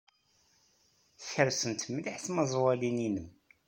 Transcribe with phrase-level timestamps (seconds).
[1.31, 3.17] Kersent mliḥ tmaẓwalin-nwen.